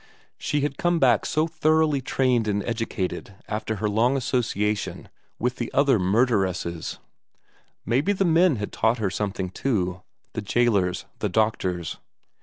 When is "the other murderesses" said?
5.57-6.97